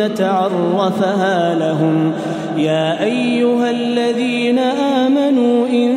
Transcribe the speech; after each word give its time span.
عرفها 0.00 1.54
لهم. 1.54 2.12
يا 2.56 3.04
أيها 3.04 3.70
الذين 3.70 4.58
آمنوا 4.58 5.66
إن 5.66 5.94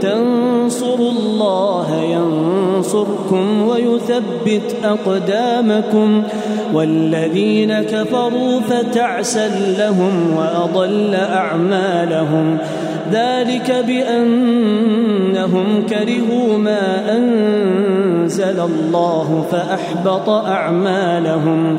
تنصروا 0.00 1.10
الله 1.10 1.86
ينصركم 2.02 3.68
ويثبت 3.68 4.76
أقدامكم. 4.84 6.22
والذين 6.74 7.74
كفروا 7.82 8.60
فتعسا 8.60 9.48
لهم 9.78 10.36
وأضل 10.36 11.14
أعمالهم. 11.14 12.58
ذلك 13.12 13.84
بأنهم 13.86 15.66
كرهوا 15.90 16.58
ما 16.58 17.16
أنزل 17.16 18.60
الله 18.60 19.44
فأحبط 19.50 20.28
أعمالهم. 20.28 21.78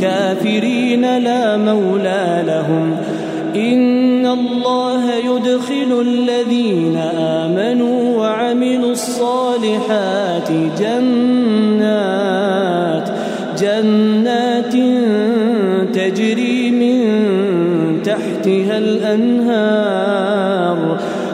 الكافرين 0.00 1.18
لا 1.18 1.56
مولى 1.56 2.44
لهم. 2.46 2.96
إن 3.56 4.26
الله 4.26 5.14
يدخل 5.14 6.00
الذين 6.00 6.96
آمنوا 7.18 8.18
وعملوا 8.18 8.92
الصالحات 8.92 10.50
جنات 10.80 12.00
جنات 13.60 14.72
تجري 15.94 16.70
من 16.70 17.00
تحتها 18.02 18.78
الأنهار. 18.78 20.20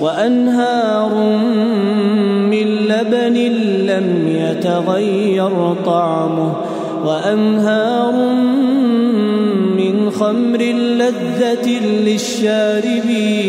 وأنهار 0.00 1.14
من 2.50 2.66
لبن 2.66 3.34
لم 3.86 4.28
يتغير 4.28 5.74
طعمه 5.86 6.52
وأنهار 7.04 8.12
من 9.76 10.10
خمر 10.10 10.62
لذة 10.72 11.68
للشاربين 12.06 13.46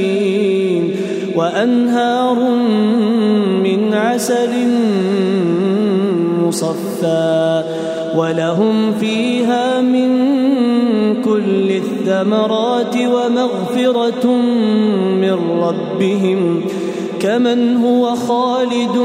وأنهار 1.35 2.39
من 3.63 3.93
عسل 3.93 4.50
مصفى 6.43 7.63
ولهم 8.15 8.93
فيها 9.00 9.66
كل 11.38 11.69
الثمرات 11.72 12.95
ومغفرة 12.98 14.28
من 15.22 15.38
ربهم 15.62 16.62
كمن 17.19 17.78
هو 17.78 18.16
خالد 18.16 18.98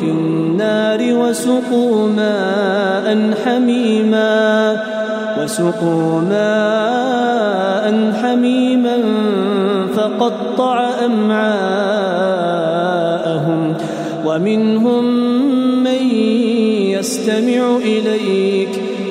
في 0.00 0.06
النار 0.06 0.98
وسقوا 1.02 2.08
ماء 2.08 3.34
حميما 3.44 4.82
وسقوا 5.42 6.20
ماء 6.20 8.12
حميما 8.22 8.96
فقطع 9.94 10.90
أمعاءهم 11.04 12.00
ومنهم 14.26 15.04
من 15.82 16.02
يستمع 17.00 17.76
إليك 17.76 18.49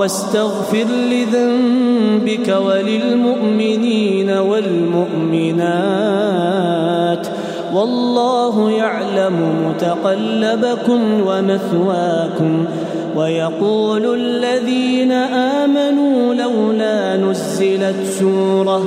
واستغفر 0.00 0.86
لذنبك 1.10 2.56
وللمؤمنين 2.66 4.30
والمؤمنات 4.30 5.60
والله 7.74 8.70
يعلم 8.70 9.66
متقلبكم 9.68 11.00
ومثواكم 11.26 12.64
ويقول 13.16 14.14
الذين 14.14 15.12
آمنوا 15.62 16.34
لولا 16.34 17.16
نزلت 17.16 18.06
سورة 18.18 18.86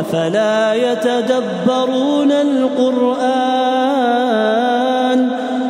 أفلا 0.00 0.74
يتدبرون 0.74 2.32
القرآن؟ 2.32 3.26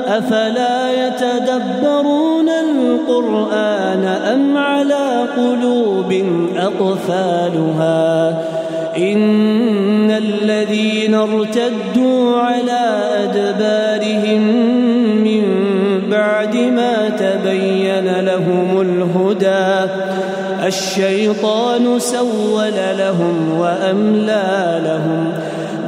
أفلا 0.06 1.06
يتدبرون 1.06 2.48
القرآن 2.48 4.04
أم 4.04 4.56
على 4.56 5.26
قلوب 5.36 6.12
أقفالها؟ 6.56 8.30
إن 8.96 10.10
الذين 10.10 11.14
ارتدوا 11.14 12.40
على 12.40 12.75
الشيطان 20.66 21.98
سول 21.98 22.74
لهم 22.98 23.58
وأملى 23.58 24.80
لهم. 24.84 25.32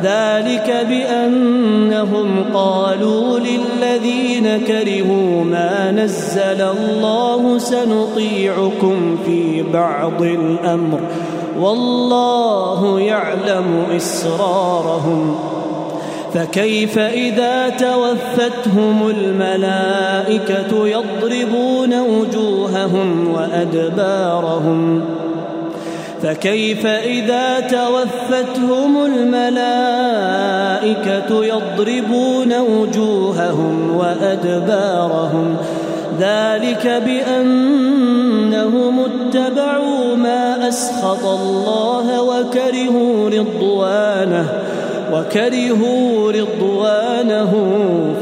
ذلك 0.02 0.86
بأنهم 0.88 2.44
قالوا 2.54 3.38
للذين 3.38 4.58
كرهوا 4.66 5.44
ما 5.44 5.90
نزل 5.90 6.62
الله 6.62 7.58
سنطيعكم 7.58 9.18
في 9.26 9.62
بعض 9.62 10.22
الأمر. 10.22 11.00
والله 11.60 13.00
يعلم 13.00 13.86
إسرارهم. 13.96 15.57
فكيف 16.34 16.98
إذا 16.98 17.68
توفتهم 17.68 19.08
الملائكة 19.08 20.88
يضربون 20.88 22.00
وجوههم 22.00 23.34
وأدبارهم؟ 23.34 25.04
فكيف 26.22 26.86
إذا 26.86 27.60
توفتهم 27.60 29.04
الملائكة 29.04 29.44
يضربون 31.44 32.58
وجوههم 32.58 33.96
وأدبارهم؟ 33.96 35.56
ذلك 36.20 37.02
بأنهم 37.06 39.00
اتبعوا 39.00 40.16
ما 40.16 40.68
أسخط 40.68 41.24
الله 41.26 42.22
وكرهوا 42.22 43.30
رضوانه. 43.30 44.77
وكرهوا 45.12 46.32
رضوانه 46.32 47.52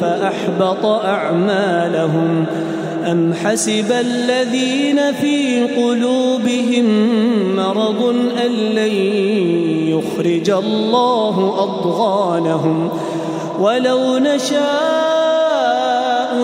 فأحبط 0.01 0.87
أعمالهم. 0.87 2.45
أم 3.11 3.35
حسب 3.45 3.93
الذين 3.93 5.13
في 5.13 5.65
قلوبهم 5.65 6.87
مرض 7.57 8.15
أن 8.47 8.51
لن 8.51 8.93
يخرج 9.89 10.51
الله 10.51 11.55
أضغانهم؟ 11.59 12.91
ولو 13.61 14.19
نشاء 14.19 15.06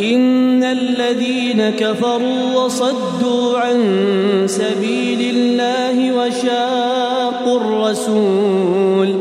إن 0.00 0.64
الذين 0.64 1.70
كفروا 1.70 2.64
وصدوا 2.64 3.58
عن 3.58 3.78
سبيل 4.46 5.36
الله 5.36 6.12
وشاقوا 6.12 7.60
الرسول 7.60 9.14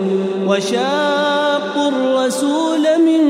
وشاقوا 0.48 1.88
الرسول 1.88 2.82
من 3.06 3.24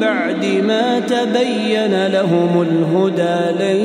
بعد 0.00 0.44
ما 0.66 0.98
تبين 0.98 2.06
لهم 2.06 2.62
الهدى 2.62 3.64
لن 3.64 3.80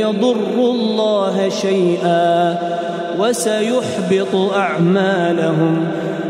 يضروا 0.00 0.72
الله 0.72 1.48
شيئا 1.48 2.58
وسيحبط 3.18 4.34
أعمالهم 4.54 5.88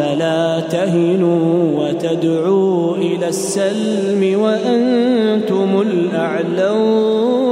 فلا 0.00 0.60
تهنوا 0.60 1.80
وتدعوا 1.80 2.96
إلى 2.96 3.28
السلم 3.28 4.40
وأنتم 4.40 5.80
الأعلون 5.80 7.50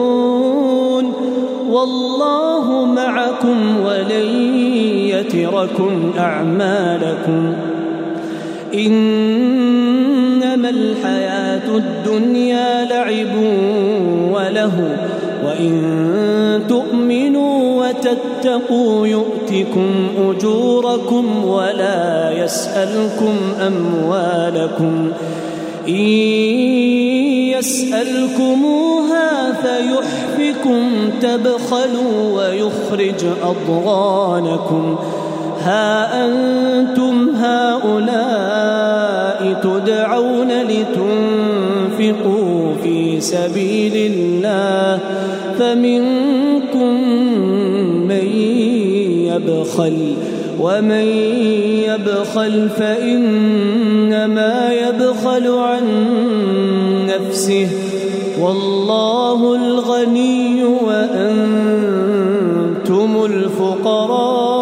والله 1.70 2.84
معكم 2.84 3.80
ولن 3.84 4.54
يتركم 5.08 6.12
أعمالكم 6.18 7.54
إنما 8.74 10.68
الحياة 10.70 11.76
الدنيا 11.76 12.84
لعب 12.84 13.36
وله 14.32 14.96
وإن 15.44 15.82
تؤمنوا 16.68 17.77
وتتقوا 17.98 19.06
يؤتكم 19.06 20.08
أجوركم 20.28 21.44
ولا 21.44 22.32
يسألكم 22.44 23.36
أموالكم. 23.66 25.12
إن 25.88 25.94
يسألكموها 27.58 29.52
فيحفكم 29.52 31.10
تبخلوا 31.20 32.32
ويخرج 32.36 33.24
أضغانكم. 33.42 34.96
ها 35.62 36.24
أنتم 36.26 37.28
هؤلاء 37.36 38.80
تدعون 39.62 40.48
لتنفقوا 40.62 42.18
في 42.82 43.20
سبيل 43.20 44.12
الله. 44.12 45.00
فمنكم 45.58 46.38
من 46.78 47.57
يبخل 49.38 50.14
ومن 50.60 51.06
يبخل 51.86 52.68
فإنما 52.68 54.72
يبخل 54.72 55.48
عن 55.48 55.84
نفسه 57.06 57.68
والله 58.40 59.54
الغني 59.54 60.64
وأنتم 60.64 61.24
الفقراء 63.24 64.58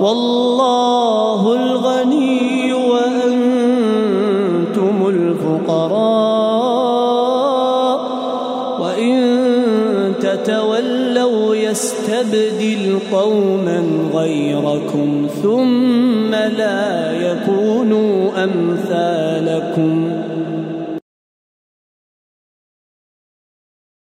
والله 0.00 0.39
قوما 13.20 13.82
غيركم 14.14 15.26
ثم 15.42 16.30
لا 16.30 17.12
يكونوا 17.12 18.44
أمثالكم 18.44 19.19